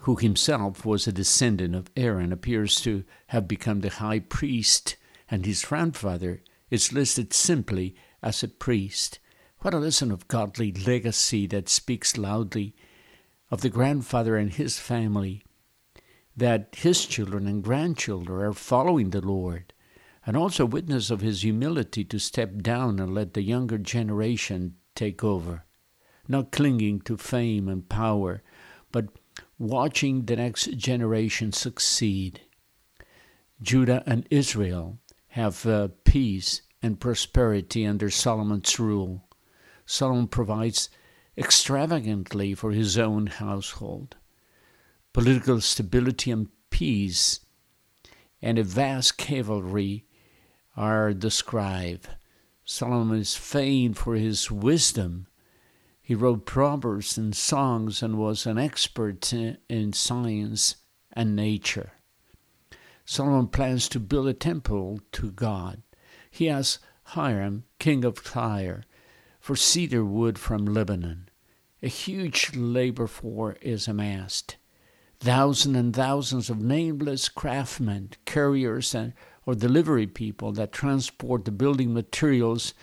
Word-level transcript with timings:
who 0.01 0.17
himself 0.17 0.85
was 0.85 1.07
a 1.07 1.13
descendant 1.13 1.75
of 1.75 1.91
Aaron, 1.97 2.33
appears 2.33 2.81
to 2.83 3.05
have 3.29 3.47
become 3.49 3.81
the 3.81 3.91
high 3.91 4.21
priest, 4.21 4.97
and 5.31 5.45
his 5.45 5.65
grandfather 5.65 6.43
is 6.71 6.93
listed 6.93 7.33
simply 7.33 7.95
as 8.27 8.43
a 8.43 8.49
priest. 8.49 9.21
What 9.61 9.73
a 9.73 9.79
lesson 9.79 10.11
of 10.11 10.27
godly 10.27 10.73
legacy 10.73 11.47
that 11.47 11.69
speaks 11.69 12.19
loudly 12.19 12.75
of 13.53 13.61
the 13.61 13.71
grandfather 13.71 14.37
and 14.37 14.53
his 14.53 14.81
family, 14.81 15.45
that 16.37 16.75
his 16.77 17.07
children 17.07 17.47
and 17.47 17.63
grandchildren 17.63 18.41
are 18.41 18.53
following 18.53 19.11
the 19.11 19.21
Lord, 19.21 19.73
and 20.27 20.37
also 20.37 20.67
witness 20.67 21.09
of 21.09 21.21
his 21.21 21.43
humility 21.43 22.03
to 22.03 22.19
step 22.19 22.63
down 22.63 22.99
and 22.99 23.15
let 23.15 23.35
the 23.35 23.43
younger 23.43 23.79
generation 23.79 24.75
take 24.97 25.23
over, 25.23 25.65
not 26.27 26.51
clinging 26.51 27.03
to 27.03 27.17
fame 27.17 27.69
and 27.69 27.89
power, 27.89 28.43
but 28.91 29.07
watching 29.57 30.25
the 30.25 30.35
next 30.35 30.77
generation 30.77 31.53
succeed. 31.53 32.41
Judah 33.63 34.03
and 34.05 34.27
Israel 34.31 34.99
have 35.29 35.65
uh, 35.65 35.89
peace 36.03 36.63
and 36.87 36.99
prosperity 36.99 37.85
under 37.85 38.09
Solomon's 38.09 38.79
rule. 38.79 39.29
Solomon 39.85 40.29
provides 40.29 40.89
extravagantly 41.37 42.55
for 42.55 42.73
his 42.73 42.97
own 42.97 43.27
household. 43.27 44.17
Political 45.13 45.61
stability 45.61 46.31
and 46.31 46.49
peace 46.71 47.41
and 48.41 48.59
a 48.59 48.63
vast 48.63 49.19
cavalry 49.19 50.05
are 50.77 51.13
described. 51.13 52.09
Solomon 52.65 53.19
is 53.19 53.35
famed 53.35 53.97
for 53.97 54.15
his 54.15 54.51
wisdom. 54.51 55.27
He 56.01 56.15
wrote 56.15 56.47
proverbs 56.47 57.19
and 57.19 57.35
songs 57.35 58.03
and 58.03 58.19
was 58.19 58.47
an 58.47 58.59
expert 58.59 59.33
in 59.33 59.93
science 59.93 60.77
and 61.13 61.35
nature. 61.35 61.93
Solomon 63.05 63.49
plans 63.49 63.89
to 63.89 64.01
build 64.01 64.27
a 64.27 64.35
temple 64.35 65.01
to 65.13 65.31
God. 65.31 65.83
He 66.37 66.49
has 66.49 66.81
Hiram, 67.15 67.65
king 67.79 68.05
of 68.05 68.23
Tyre, 68.23 68.85
for 69.41 69.57
cedar 69.57 70.05
wood 70.05 70.39
from 70.39 70.67
Lebanon. 70.67 71.31
A 71.83 71.89
huge 71.89 72.55
labor 72.55 73.07
force 73.07 73.57
is 73.63 73.89
amassed. 73.89 74.57
Thousands 75.19 75.77
and 75.79 75.97
thousands 75.97 76.51
of 76.51 76.61
nameless 76.61 77.31
craftsmen, 77.31 78.11
carriers, 78.27 78.95
and 78.95 79.15
or 79.47 79.55
delivery 79.55 80.07
people 80.07 80.53
that 80.53 80.73
transport 80.73 81.47
the 81.47 81.53
building 81.53 81.95
materials, 81.95 82.75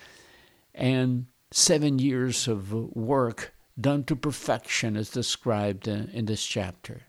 and 0.74 1.26
seven 1.52 2.00
years 2.00 2.48
of 2.48 2.72
work 2.72 3.54
done 3.80 4.02
to 4.06 4.16
perfection 4.16 4.96
as 4.96 5.10
described 5.10 5.86
in 5.86 6.24
this 6.24 6.44
chapter. 6.44 7.02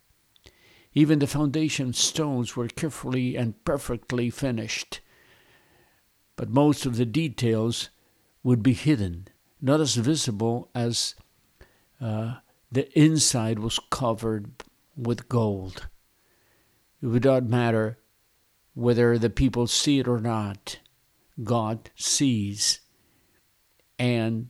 Even 0.93 1.17
the 1.17 1.25
foundation 1.25 1.91
stones 1.91 2.55
were 2.55 2.67
carefully 2.67 3.35
and 3.35 3.65
perfectly 3.65 4.29
finished 4.29 5.01
but 6.35 6.49
most 6.49 6.85
of 6.85 6.97
the 6.97 7.05
details 7.05 7.89
would 8.43 8.61
be 8.61 8.73
hidden, 8.73 9.27
not 9.61 9.79
as 9.79 9.95
visible 9.95 10.69
as 10.75 11.15
uh, 12.01 12.35
the 12.71 12.91
inside 12.99 13.59
was 13.59 13.79
covered 13.89 14.51
with 14.95 15.29
gold. 15.29 15.87
It 17.01 17.07
would 17.07 17.25
not 17.25 17.43
matter 17.45 17.97
whether 18.73 19.17
the 19.17 19.29
people 19.29 19.67
see 19.67 19.99
it 19.99 20.07
or 20.07 20.19
not. 20.19 20.79
God 21.43 21.89
sees. 21.95 22.81
And 23.97 24.49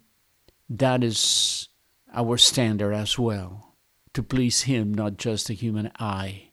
that 0.69 1.03
is 1.03 1.69
our 2.13 2.37
standard 2.37 2.93
as 2.93 3.19
well 3.19 3.75
to 4.13 4.23
please 4.23 4.63
Him, 4.63 4.93
not 4.93 5.17
just 5.17 5.47
the 5.47 5.53
human 5.53 5.91
eye, 5.99 6.49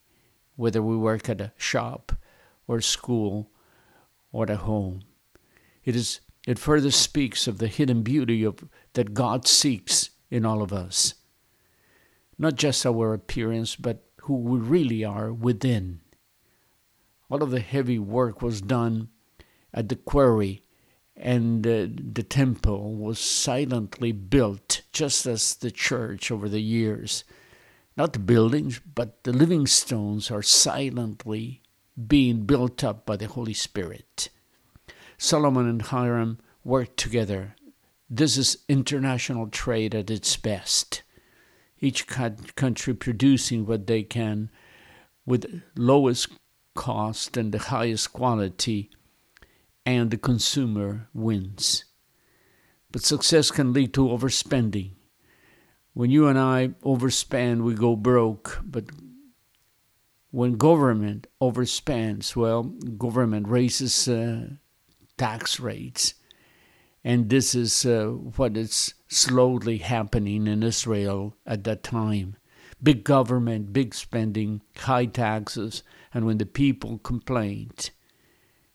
whether 0.56 0.82
we 0.82 0.96
work 0.96 1.28
at 1.28 1.40
a 1.40 1.52
shop 1.56 2.12
or 2.66 2.80
school 2.80 3.50
or 4.32 4.50
at 4.50 4.58
home. 4.58 5.02
It 5.84 5.96
is 5.96 6.20
it 6.46 6.58
further 6.58 6.90
speaks 6.90 7.46
of 7.46 7.58
the 7.58 7.68
hidden 7.68 8.02
beauty 8.02 8.42
of 8.42 8.64
that 8.94 9.14
God 9.14 9.46
seeks 9.46 10.10
in 10.30 10.44
all 10.44 10.62
of 10.62 10.72
us. 10.72 11.14
Not 12.36 12.56
just 12.56 12.84
our 12.84 13.14
appearance, 13.14 13.76
but 13.76 14.04
who 14.22 14.36
we 14.36 14.58
really 14.58 15.04
are 15.04 15.32
within. 15.32 16.00
All 17.30 17.42
of 17.42 17.50
the 17.50 17.60
heavy 17.60 17.98
work 17.98 18.42
was 18.42 18.60
done 18.60 19.08
at 19.72 19.88
the 19.88 19.96
quarry, 19.96 20.64
and 21.16 21.66
uh, 21.66 21.86
the 21.88 22.24
temple 22.28 22.94
was 22.94 23.18
silently 23.18 24.12
built, 24.12 24.82
just 24.92 25.26
as 25.26 25.54
the 25.54 25.70
church 25.70 26.30
over 26.30 26.48
the 26.48 26.62
years. 26.62 27.24
Not 27.96 28.12
the 28.12 28.18
buildings, 28.18 28.80
but 28.80 29.22
the 29.24 29.32
living 29.32 29.66
stones 29.66 30.30
are 30.30 30.42
silently 30.42 31.62
being 32.06 32.44
built 32.46 32.82
up 32.82 33.06
by 33.06 33.16
the 33.16 33.28
Holy 33.28 33.54
Spirit. 33.54 34.28
Solomon 35.22 35.68
and 35.68 35.82
Hiram 35.82 36.40
worked 36.64 36.96
together. 36.96 37.54
This 38.10 38.36
is 38.36 38.64
international 38.68 39.46
trade 39.46 39.94
at 39.94 40.10
its 40.10 40.36
best. 40.36 41.04
Each 41.78 42.08
country 42.08 42.92
producing 42.92 43.64
what 43.64 43.86
they 43.86 44.02
can 44.02 44.50
with 45.24 45.62
lowest 45.76 46.26
cost 46.74 47.36
and 47.36 47.52
the 47.52 47.60
highest 47.60 48.12
quality, 48.12 48.90
and 49.86 50.10
the 50.10 50.16
consumer 50.16 51.08
wins. 51.14 51.84
But 52.90 53.04
success 53.04 53.52
can 53.52 53.72
lead 53.72 53.94
to 53.94 54.08
overspending. 54.08 54.90
When 55.94 56.10
you 56.10 56.26
and 56.26 56.36
I 56.36 56.70
overspend, 56.82 57.62
we 57.62 57.74
go 57.74 57.94
broke. 57.94 58.58
But 58.64 58.86
when 60.32 60.54
government 60.54 61.28
overspends, 61.40 62.34
well, 62.34 62.64
government 62.64 63.46
raises 63.46 64.08
uh, 64.08 64.48
tax 65.16 65.60
rates. 65.60 66.14
And 67.04 67.30
this 67.30 67.54
is 67.54 67.84
uh, 67.84 68.06
what 68.36 68.56
is 68.56 68.94
slowly 69.08 69.78
happening 69.78 70.46
in 70.46 70.62
Israel 70.62 71.36
at 71.46 71.64
that 71.64 71.82
time. 71.82 72.36
Big 72.82 73.04
government, 73.04 73.72
big 73.72 73.94
spending, 73.94 74.62
high 74.76 75.06
taxes, 75.06 75.82
and 76.14 76.26
when 76.26 76.38
the 76.38 76.46
people 76.46 76.98
complained. 76.98 77.90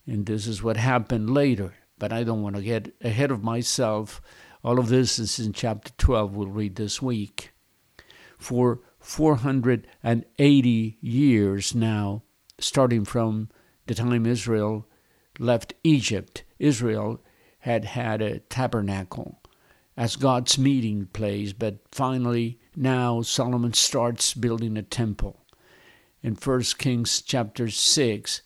And 0.06 0.26
this 0.26 0.46
is 0.46 0.62
what 0.62 0.76
happened 0.76 1.30
later. 1.30 1.74
But 1.98 2.12
I 2.12 2.22
don't 2.22 2.42
want 2.42 2.56
to 2.56 2.62
get 2.62 2.94
ahead 3.02 3.30
of 3.30 3.42
myself. 3.42 4.20
All 4.62 4.78
of 4.78 4.88
this 4.88 5.18
is 5.18 5.38
in 5.38 5.52
chapter 5.52 5.92
12, 5.98 6.34
we'll 6.34 6.48
read 6.48 6.76
this 6.76 7.02
week. 7.02 7.52
For 8.38 8.80
480 9.00 10.98
years 11.00 11.74
now, 11.74 12.22
starting 12.58 13.04
from 13.04 13.48
the 13.86 13.94
time 13.94 14.26
Israel 14.26 14.86
left 15.38 15.74
Egypt, 15.84 16.44
Israel 16.58 17.20
had 17.60 17.84
had 17.84 18.22
a 18.22 18.40
tabernacle 18.40 19.40
as 19.96 20.16
God's 20.16 20.58
meeting 20.58 21.06
place, 21.06 21.52
but 21.52 21.78
finally 21.90 22.58
now 22.76 23.20
Solomon 23.22 23.72
starts 23.72 24.34
building 24.34 24.76
a 24.76 24.82
temple. 24.82 25.44
In 26.22 26.34
1 26.34 26.62
Kings 26.78 27.20
chapter 27.20 27.68
6, 27.68 28.42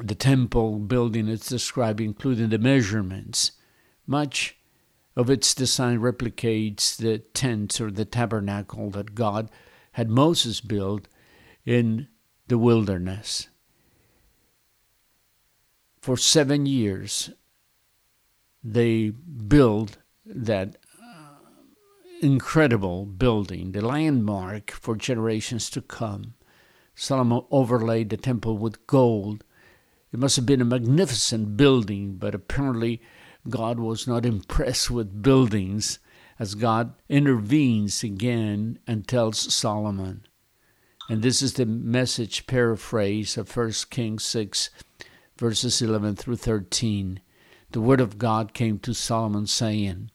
the 0.00 0.14
temple 0.14 0.78
building 0.78 1.28
is 1.28 1.46
described, 1.46 2.00
including 2.00 2.48
the 2.48 2.58
measurements. 2.58 3.52
Much 4.06 4.56
of 5.14 5.28
its 5.28 5.54
design 5.54 5.98
replicates 5.98 6.96
the 6.96 7.18
tent 7.18 7.78
or 7.80 7.90
the 7.90 8.06
tabernacle 8.06 8.90
that 8.90 9.14
God 9.14 9.50
had 9.92 10.08
Moses 10.08 10.62
build 10.62 11.08
in 11.66 12.08
the 12.48 12.56
wilderness 12.56 13.48
for 16.02 16.16
seven 16.16 16.66
years 16.66 17.30
they 18.62 19.10
build 19.10 19.98
that 20.26 20.76
uh, 21.00 21.36
incredible 22.20 23.06
building, 23.06 23.72
the 23.72 23.80
landmark 23.80 24.72
for 24.72 24.96
generations 24.96 25.70
to 25.70 25.80
come. 25.80 26.34
Solomon 26.94 27.42
overlaid 27.50 28.10
the 28.10 28.16
temple 28.16 28.58
with 28.58 28.86
gold. 28.86 29.44
It 30.12 30.18
must 30.18 30.36
have 30.36 30.46
been 30.46 30.60
a 30.60 30.64
magnificent 30.64 31.56
building, 31.56 32.16
but 32.16 32.34
apparently 32.34 33.00
God 33.48 33.78
was 33.78 34.06
not 34.06 34.26
impressed 34.26 34.90
with 34.90 35.22
buildings 35.22 35.98
as 36.38 36.54
God 36.56 36.94
intervenes 37.08 38.02
again 38.02 38.78
and 38.86 39.06
tells 39.06 39.54
Solomon. 39.54 40.26
And 41.08 41.22
this 41.22 41.42
is 41.42 41.54
the 41.54 41.66
message 41.66 42.46
paraphrase 42.46 43.36
of 43.36 43.56
1 43.56 43.72
Kings 43.90 44.24
6, 44.24 44.70
verses 45.42 45.82
11 45.82 46.14
through 46.14 46.36
13. 46.36 47.20
The 47.72 47.80
word 47.80 48.00
of 48.00 48.16
God 48.16 48.54
came 48.54 48.78
to 48.78 48.94
Solomon, 48.94 49.48
saying, 49.48 50.12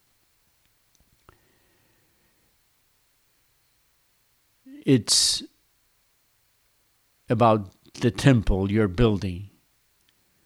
It's 4.85 5.43
about 7.27 7.71
the 7.95 8.09
temple 8.09 8.71
you're 8.71 8.87
building. 8.87 9.49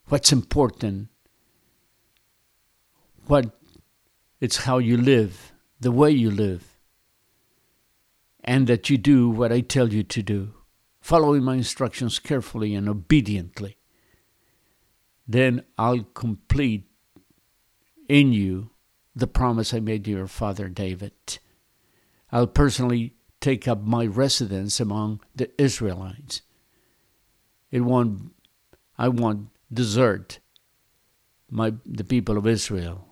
What's 0.08 0.32
important? 0.32 1.10
What 3.28 3.56
it's 4.40 4.66
how 4.66 4.80
you 4.80 4.98
live, 4.98 5.54
the 5.80 5.92
way 5.92 6.10
you 6.10 6.32
live, 6.32 6.80
and 8.44 8.66
that 8.66 8.90
you 8.90 8.98
do 8.98 9.30
what 9.30 9.52
I 9.52 9.62
tell 9.62 9.94
you 9.94 10.02
to 10.02 10.24
do, 10.24 10.56
following 11.02 11.44
my 11.44 11.54
instructions 11.54 12.18
carefully 12.18 12.74
and 12.74 12.90
obediently. 12.90 13.78
Then 15.28 15.64
I'll 15.78 16.04
complete 16.14 16.86
in 18.08 18.34
you 18.34 18.72
the 19.16 19.28
promise 19.28 19.74
I 19.74 19.80
made 19.80 20.06
to 20.06 20.12
your 20.12 20.28
father 20.28 20.68
David. 20.68 21.14
I'll 22.32 22.48
personally 22.48 23.14
take 23.40 23.68
up 23.68 23.82
my 23.84 24.06
residence 24.06 24.80
among 24.80 25.22
the 25.36 25.50
Israelites. 25.62 26.42
It 27.72 27.82
won't, 27.82 28.34
I 28.98 29.10
won't 29.10 29.50
desert 29.74 30.40
my, 31.50 31.74
the 31.86 32.04
people 32.04 32.38
of 32.38 32.48
Israel. 32.48 33.08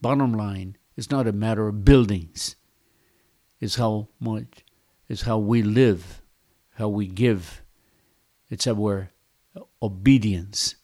Bottom 0.00 0.32
line, 0.32 0.76
it's 0.96 1.10
not 1.10 1.26
a 1.26 1.32
matter 1.32 1.66
of 1.66 1.84
buildings. 1.84 2.56
It's 3.60 3.76
how 3.76 4.08
much, 4.20 4.64
it's 5.08 5.22
how 5.22 5.38
we 5.38 5.62
live, 5.62 6.22
how 6.74 6.88
we 6.88 7.06
give. 7.06 7.62
It's 8.50 8.66
our 8.66 9.10
obedience. 9.82 10.76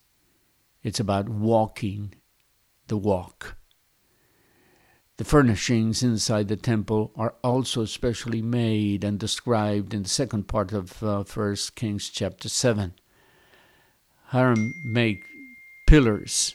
It's 0.83 1.01
about 1.01 1.29
walking 1.29 2.15
the 2.87 2.97
walk. 2.97 3.57
The 5.19 5.25
furnishings 5.25 6.03
inside 6.03 6.49
the 6.49 6.57
temple 6.57 7.13
are 7.15 7.35
also 7.45 7.85
specially 7.85 8.41
made 8.41 9.05
and 9.05 9.19
described 9.19 9.93
in 9.93 10.05
the 10.05 10.09
second 10.09 10.49
part 10.49 10.73
of 10.73 11.03
uh, 11.03 11.25
1 11.25 11.57
Kings 11.75 12.09
chapter 12.09 12.49
7. 12.49 12.95
Hiram 14.29 14.73
made 14.87 15.19
pillars 15.87 16.55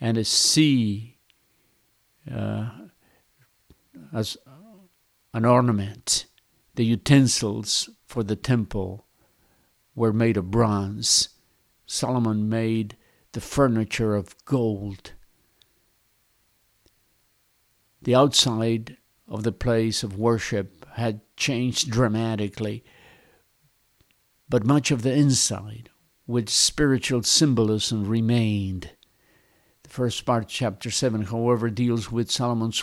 and 0.00 0.16
a 0.16 0.24
sea 0.24 1.18
uh, 2.32 2.70
as 4.14 4.38
an 5.34 5.44
ornament. 5.44 6.24
The 6.76 6.86
utensils 6.86 7.90
for 8.06 8.22
the 8.22 8.36
temple 8.36 9.06
were 9.94 10.12
made 10.12 10.38
of 10.38 10.50
bronze. 10.50 11.28
Solomon 11.84 12.48
made 12.48 12.96
the 13.32 13.40
furniture 13.40 14.14
of 14.14 14.34
gold 14.44 15.12
the 18.02 18.14
outside 18.14 18.96
of 19.26 19.42
the 19.42 19.52
place 19.52 20.02
of 20.02 20.16
worship 20.16 20.86
had 20.94 21.20
changed 21.36 21.90
dramatically, 21.90 22.84
but 24.48 24.64
much 24.64 24.90
of 24.90 25.02
the 25.02 25.12
inside, 25.12 25.90
with 26.26 26.48
spiritual 26.48 27.22
symbolism, 27.22 28.06
remained. 28.06 28.90
The 29.82 29.90
first 29.90 30.24
part, 30.24 30.48
chapter 30.48 30.90
7, 30.90 31.24
however, 31.24 31.70
deals 31.70 32.10
with 32.10 32.30
Solomon's 32.30 32.82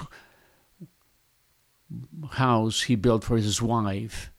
house 2.34 2.84
he 2.84 2.96
built 2.96 3.24
for 3.24 3.38
his 3.38 3.62
wife. 3.62 4.32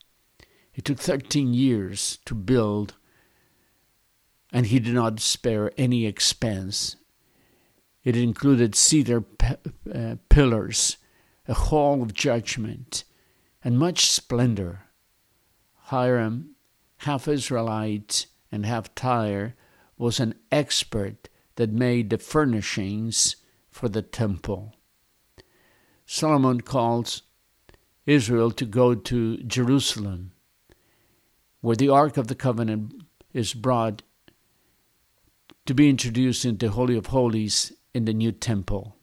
It 0.74 0.84
took 0.84 0.98
13 0.98 1.54
years 1.54 2.18
to 2.26 2.34
build, 2.34 2.94
and 4.56 4.68
he 4.68 4.78
did 4.78 4.94
not 4.94 5.20
spare 5.20 5.70
any 5.76 6.06
expense. 6.06 6.96
It 8.04 8.16
included 8.16 8.74
cedar 8.74 9.20
p- 9.20 9.54
uh, 9.94 10.16
pillars, 10.30 10.96
a 11.46 11.52
hall 11.52 12.02
of 12.02 12.14
judgment, 12.14 13.04
and 13.62 13.78
much 13.78 14.10
splendor. 14.10 14.84
Hiram, 15.92 16.54
half 17.00 17.28
Israelite 17.28 18.28
and 18.50 18.64
half 18.64 18.94
Tyre, 18.94 19.54
was 19.98 20.20
an 20.20 20.34
expert 20.50 21.28
that 21.56 21.70
made 21.70 22.08
the 22.08 22.16
furnishings 22.16 23.36
for 23.68 23.90
the 23.90 24.00
temple. 24.00 24.74
Solomon 26.06 26.62
calls 26.62 27.24
Israel 28.06 28.50
to 28.52 28.64
go 28.64 28.94
to 28.94 29.36
Jerusalem, 29.36 30.32
where 31.60 31.76
the 31.76 31.90
Ark 31.90 32.16
of 32.16 32.28
the 32.28 32.34
Covenant 32.34 33.02
is 33.34 33.52
brought 33.52 34.00
to 35.66 35.74
be 35.74 35.90
introduced 35.90 36.44
into 36.44 36.66
the 36.66 36.72
Holy 36.72 36.96
of 36.96 37.06
Holies 37.06 37.72
in 37.92 38.04
the 38.04 38.14
new 38.14 38.30
temple. 38.30 38.96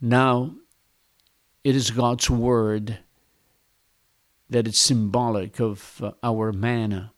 Now, 0.00 0.56
it 1.64 1.74
is 1.74 1.90
God's 1.90 2.28
word 2.28 2.98
that 4.50 4.66
is 4.66 4.78
symbolic 4.78 5.60
of 5.60 6.00
uh, 6.02 6.12
our 6.22 6.52
manna 6.52 7.12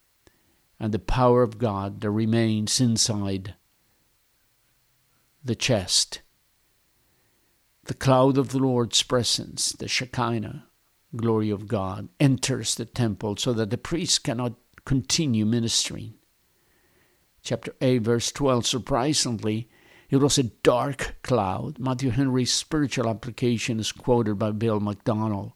and 0.79 0.93
the 0.93 0.99
power 0.99 1.43
of 1.43 1.59
God 1.59 2.01
that 2.03 2.11
remains 2.11 2.81
inside 2.81 3.55
the 5.45 5.57
chest. 5.57 6.21
The 7.85 7.95
cloud 7.95 8.37
of 8.39 8.51
the 8.51 8.59
Lord's 8.59 9.03
presence, 9.03 9.73
the 9.73 9.89
Shekinah 9.89 10.67
glory 11.17 11.51
of 11.51 11.67
God, 11.67 12.09
enters 12.21 12.75
the 12.75 12.85
temple 12.85 13.37
so 13.37 13.53
that 13.55 13.71
the 13.71 13.79
priest 13.79 14.25
cannot 14.25 14.55
continue 14.85 15.45
ministering 15.45 16.18
chapter 17.49 17.75
8, 17.81 18.03
verse 18.03 18.31
12. 18.31 18.67
Surprisingly, 18.67 19.71
it 20.11 20.19
was 20.19 20.37
a 20.37 20.43
dark 20.43 21.17
cloud. 21.23 21.79
Matthew 21.79 22.11
Henry's 22.11 22.53
spiritual 22.53 23.09
application 23.09 23.81
is 23.81 23.91
quoted 23.91 24.39
by 24.39 24.51
Bill 24.51 24.81
MacDonald. 24.81 25.53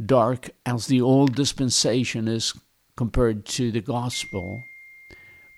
Dark 0.00 0.50
as 0.64 0.86
the 0.86 1.00
old 1.00 1.34
dispensation 1.34 2.28
is 2.28 2.54
compared 2.96 3.46
to 3.46 3.72
the 3.72 3.80
gospel, 3.80 4.62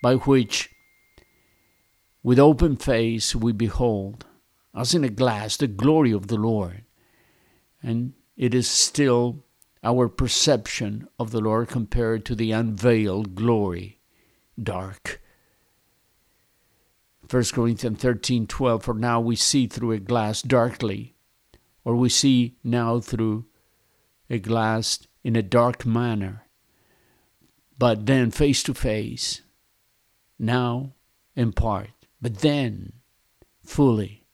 by 0.03 0.15
which 0.15 0.71
with 2.23 2.39
open 2.39 2.77
face 2.77 3.37
we 3.37 3.53
behold, 3.53 4.25
as 4.75 4.95
in 4.95 5.05
a 5.05 5.11
glass, 5.11 5.59
the 5.59 5.67
glory 5.67 6.11
of 6.11 6.29
the 6.29 6.39
Lord. 6.39 6.85
And 7.83 8.15
it 8.35 8.55
is 8.55 8.67
still 8.67 9.45
our 9.85 10.09
perception 10.09 11.07
of 11.19 11.33
the 11.33 11.43
Lord 11.43 11.69
compared 11.69 12.25
to 12.25 12.35
the 12.35 12.51
unveiled 12.51 13.35
glory, 13.35 13.99
dark 14.59 15.21
1 17.31 17.45
Corinthians 17.53 18.01
13 18.01 18.49
12, 18.49 18.83
for 18.83 18.95
now 18.95 19.21
we 19.21 19.37
see 19.37 19.69
through 19.69 19.93
a 19.93 20.01
glass 20.01 20.43
darkly, 20.43 21.15
or 21.85 21.95
we 21.95 22.09
see 22.09 22.57
now 22.65 22.99
through 22.99 23.45
a 24.29 24.41
glass 24.41 25.07
in 25.23 25.37
a 25.37 25.43
dark 25.43 25.87
manner, 25.87 26.47
but 27.79 28.07
then 28.07 28.33
face 28.33 28.65
to 28.65 28.75
face, 28.75 29.43
now 30.41 30.93
in 31.37 31.53
part, 31.53 31.91
but 32.21 32.39
then 32.39 32.95
fully, 33.63 34.25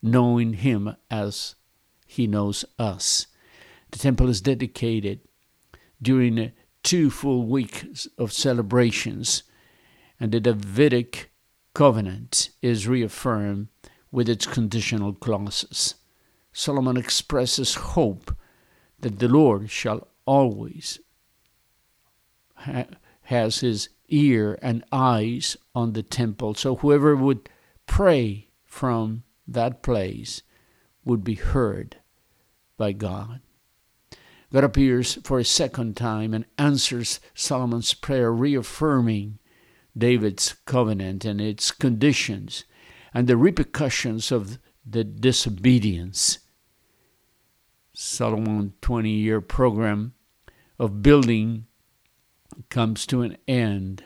knowing 0.00 0.52
Him 0.52 0.94
as 1.10 1.56
He 2.06 2.28
knows 2.28 2.64
us. 2.78 3.26
The 3.90 3.98
temple 3.98 4.28
is 4.28 4.40
dedicated 4.40 5.18
during 6.00 6.52
two 6.84 7.10
full 7.10 7.44
weeks 7.44 8.06
of 8.16 8.32
celebrations, 8.32 9.42
and 10.20 10.30
the 10.30 10.38
Davidic 10.38 11.32
covenant 11.76 12.48
is 12.62 12.88
reaffirmed 12.88 13.68
with 14.10 14.30
its 14.30 14.46
conditional 14.46 15.12
clauses. 15.12 15.96
Solomon 16.50 16.96
expresses 16.96 17.74
hope 17.74 18.34
that 18.98 19.18
the 19.18 19.28
Lord 19.28 19.70
shall 19.70 20.08
always 20.24 21.00
ha- 22.54 22.86
has 23.24 23.60
his 23.60 23.90
ear 24.08 24.58
and 24.62 24.86
eyes 24.90 25.58
on 25.74 25.92
the 25.92 26.02
temple. 26.02 26.54
So 26.54 26.76
whoever 26.76 27.14
would 27.14 27.46
pray 27.84 28.48
from 28.64 29.24
that 29.46 29.82
place 29.82 30.40
would 31.04 31.22
be 31.22 31.34
heard 31.34 31.98
by 32.78 32.92
God. 32.92 33.42
God 34.50 34.64
appears 34.64 35.18
for 35.24 35.38
a 35.38 35.44
second 35.44 35.94
time 35.94 36.32
and 36.32 36.46
answers 36.56 37.20
Solomon's 37.34 37.92
prayer, 37.92 38.32
reaffirming 38.32 39.40
David's 39.96 40.54
covenant 40.64 41.24
and 41.24 41.40
its 41.40 41.70
conditions 41.70 42.64
and 43.14 43.26
the 43.26 43.36
repercussions 43.36 44.30
of 44.30 44.58
the 44.84 45.04
disobedience. 45.04 46.38
Solomon 47.94 48.74
20 48.82 49.10
year 49.10 49.40
program 49.40 50.12
of 50.78 51.02
building 51.02 51.66
comes 52.68 53.06
to 53.06 53.22
an 53.22 53.36
end, 53.48 54.04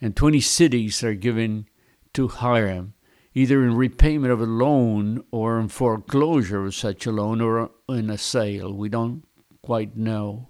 and 0.00 0.16
20 0.16 0.40
cities 0.40 1.02
are 1.04 1.14
given 1.14 1.68
to 2.12 2.28
Hiram, 2.28 2.94
either 3.34 3.62
in 3.64 3.76
repayment 3.76 4.32
of 4.32 4.40
a 4.40 4.46
loan 4.46 5.24
or 5.30 5.60
in 5.60 5.68
foreclosure 5.68 6.66
of 6.66 6.74
such 6.74 7.06
a 7.06 7.12
loan 7.12 7.40
or 7.40 7.70
in 7.88 8.10
a 8.10 8.18
sale. 8.18 8.72
We 8.72 8.88
don't 8.88 9.24
quite 9.62 9.96
know. 9.96 10.48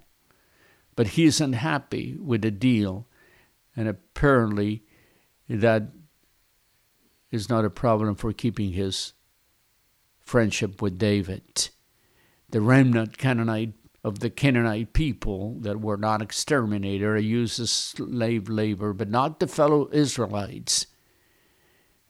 But 0.95 1.09
he 1.09 1.25
is 1.25 1.41
unhappy 1.41 2.15
with 2.19 2.41
the 2.41 2.51
deal, 2.51 3.07
and 3.75 3.87
apparently 3.87 4.83
that 5.49 5.91
is 7.31 7.49
not 7.49 7.65
a 7.65 7.69
problem 7.69 8.15
for 8.15 8.31
keeping 8.33 8.71
his 8.71 9.13
friendship 10.21 10.81
with 10.81 10.97
David. 10.97 11.69
The 12.49 12.61
remnant 12.61 13.17
Canaanite 13.17 13.73
of 14.03 14.19
the 14.19 14.29
Canaanite 14.29 14.93
people 14.93 15.57
that 15.61 15.81
were 15.81 15.97
not 15.97 16.21
exterminated 16.21 17.05
or 17.05 17.17
used 17.17 17.59
as 17.59 17.71
slave 17.71 18.47
labor, 18.47 18.93
but 18.93 19.09
not 19.09 19.39
the 19.39 19.47
fellow 19.47 19.89
Israelites. 19.91 20.85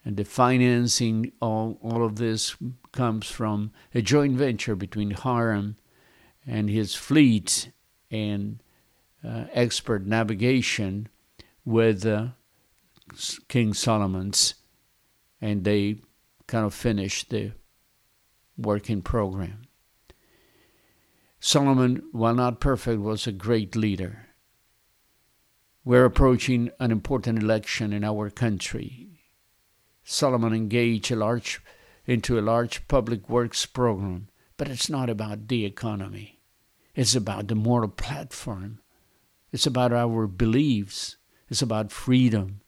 And 0.04 0.18
the 0.18 0.26
financing, 0.26 1.32
all, 1.42 1.80
all 1.82 2.06
of 2.06 2.18
this 2.18 2.56
comes 2.92 3.32
from 3.32 3.72
a 3.94 4.02
joint 4.02 4.36
venture 4.36 4.76
between 4.76 5.12
Hiram 5.12 5.78
and 6.46 6.70
his 6.70 6.94
fleet 6.96 7.72
and 8.12 8.62
uh, 9.26 9.46
expert 9.54 10.06
navigation 10.06 11.08
with 11.66 12.06
uh, 12.06 12.28
King 13.48 13.74
Solomon's, 13.74 14.56
and 15.42 15.64
they 15.64 15.98
kind 16.48 16.66
of 16.66 16.74
finished 16.74 17.30
the 17.30 17.52
working 18.58 19.02
program. 19.02 19.64
Solomon, 21.40 22.02
while 22.12 22.34
not 22.34 22.60
perfect, 22.60 23.02
was 23.02 23.28
a 23.28 23.32
great 23.32 23.76
leader. 23.76 24.28
We're 25.84 26.06
approaching 26.06 26.72
an 26.80 26.92
important 26.92 27.44
election 27.44 27.94
in 27.94 28.04
our 28.04 28.30
country. 28.30 29.20
Solomon 30.04 30.54
engaged 30.54 31.12
a 31.12 31.16
large, 31.16 31.62
into 32.06 32.40
a 32.40 32.42
large 32.42 32.88
public 32.88 33.30
works 33.30 33.66
program, 33.66 34.30
but 34.58 34.68
it's 34.68 34.90
not 34.90 35.10
about 35.10 35.48
the 35.48 35.66
economy. 35.66 36.40
It's 36.96 37.16
about 37.16 37.48
the 37.48 37.56
moral 37.56 37.90
platform. 37.90 38.80
It's 39.52 39.68
about 39.68 39.94
our 39.94 40.28
beliefs. 40.28 41.18
It's 41.50 41.62
about 41.62 41.92
freedom. 41.92 42.62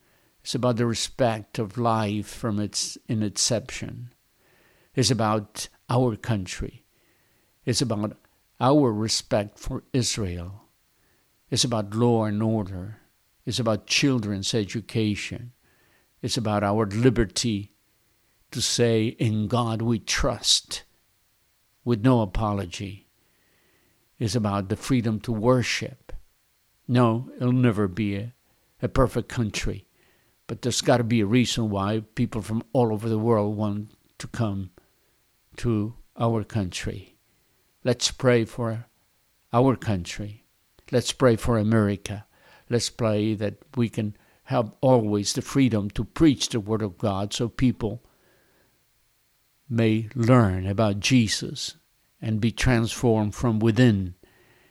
It's 0.43 0.55
about 0.55 0.77
the 0.77 0.85
respect 0.85 1.59
of 1.59 1.77
life 1.77 2.27
from 2.27 2.59
its 2.59 2.97
inception. 3.07 4.13
It's 4.95 5.11
about 5.11 5.67
our 5.89 6.15
country. 6.15 6.83
It's 7.65 7.81
about 7.81 8.17
our 8.59 8.91
respect 8.93 9.59
for 9.59 9.83
Israel. 9.93 10.63
It's 11.49 11.63
about 11.63 11.93
law 11.93 12.25
and 12.25 12.41
order. 12.41 12.97
It's 13.45 13.59
about 13.59 13.87
children's 13.87 14.53
education. 14.53 15.53
It's 16.21 16.37
about 16.37 16.63
our 16.63 16.85
liberty 16.85 17.73
to 18.51 18.61
say, 18.61 19.07
In 19.19 19.47
God 19.47 19.81
we 19.81 19.99
trust, 19.99 20.83
with 21.83 22.03
no 22.03 22.21
apology. 22.21 23.07
It's 24.19 24.35
about 24.35 24.69
the 24.69 24.75
freedom 24.75 25.19
to 25.21 25.31
worship. 25.31 26.11
No, 26.87 27.29
it'll 27.37 27.51
never 27.51 27.87
be 27.87 28.31
a 28.81 28.87
perfect 28.87 29.29
country, 29.29 29.87
but 30.47 30.61
there's 30.61 30.81
got 30.81 30.97
to 30.97 31.03
be 31.03 31.21
a 31.21 31.25
reason 31.25 31.69
why 31.69 32.03
people 32.15 32.41
from 32.41 32.63
all 32.73 32.93
over 32.93 33.09
the 33.09 33.17
world 33.17 33.55
want 33.57 33.89
to 34.19 34.27
come 34.27 34.71
to 35.57 35.95
our 36.17 36.43
country. 36.43 37.15
Let's 37.83 38.11
pray 38.11 38.45
for 38.45 38.85
our 39.53 39.75
country. 39.75 40.43
Let's 40.91 41.11
pray 41.11 41.35
for 41.35 41.57
America. 41.57 42.25
Let's 42.69 42.89
pray 42.89 43.33
that 43.35 43.55
we 43.75 43.89
can 43.89 44.15
have 44.45 44.71
always 44.81 45.33
the 45.33 45.41
freedom 45.41 45.89
to 45.91 46.03
preach 46.03 46.49
the 46.49 46.59
Word 46.59 46.81
of 46.81 46.97
God 46.97 47.33
so 47.33 47.49
people 47.49 48.03
may 49.69 50.09
learn 50.15 50.65
about 50.65 50.99
Jesus 50.99 51.75
and 52.21 52.39
be 52.39 52.51
transformed 52.51 53.35
from 53.35 53.59
within 53.59 54.15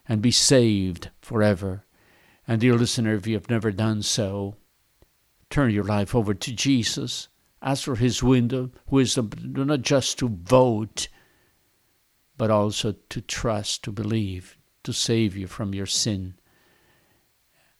and 0.08 0.22
be 0.22 0.30
saved 0.30 1.10
forever. 1.20 1.85
And, 2.48 2.60
dear 2.60 2.74
listener, 2.74 3.14
if 3.14 3.26
you 3.26 3.34
have 3.34 3.50
never 3.50 3.72
done 3.72 4.02
so, 4.02 4.56
turn 5.50 5.72
your 5.72 5.84
life 5.84 6.14
over 6.14 6.34
to 6.34 6.52
Jesus. 6.52 7.28
Ask 7.60 7.84
for 7.84 7.96
His 7.96 8.22
wisdom, 8.22 8.72
wisdom 8.88 9.30
not 9.42 9.82
just 9.82 10.18
to 10.20 10.28
vote 10.28 11.08
but 12.36 12.50
also 12.50 12.94
to 13.08 13.20
trust, 13.20 13.82
to 13.84 13.92
believe, 13.92 14.56
to 14.84 14.92
save 14.92 15.36
you 15.36 15.46
from 15.46 15.74
your 15.74 15.86
sin. 15.86 16.34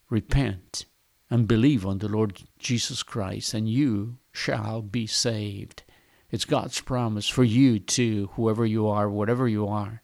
Repent 0.09 0.87
and 1.31 1.49
believe 1.49 1.85
on 1.85 1.99
the 1.99 2.09
Lord 2.09 2.43
Jesus 2.59 3.03
Christ, 3.03 3.53
and 3.55 3.69
you 3.69 4.19
shall 4.33 4.81
be 4.81 5.07
saved. 5.07 5.83
It's 6.31 6.45
God's 6.45 6.81
promise 6.81 7.29
for 7.29 7.45
you 7.45 7.79
too, 7.79 8.31
whoever 8.35 8.65
you 8.65 8.87
are, 8.89 9.11
whatever 9.11 9.49
you 9.49 9.67
are. 9.67 10.03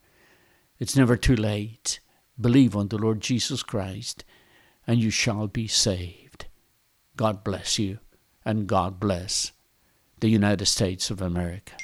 It's 0.78 0.96
never 0.96 1.16
too 1.16 1.36
late. 1.36 2.00
Believe 2.40 2.76
on 2.76 2.88
the 2.88 2.98
Lord 2.98 3.20
Jesus 3.20 3.62
Christ, 3.62 4.24
and 4.86 5.00
you 5.00 5.10
shall 5.10 5.46
be 5.46 5.66
saved. 5.66 6.46
God 7.16 7.44
bless 7.44 7.78
you, 7.78 7.98
and 8.44 8.66
God 8.66 8.98
bless 8.98 9.52
the 10.20 10.28
United 10.28 10.66
States 10.66 11.10
of 11.10 11.20
America. 11.20 11.74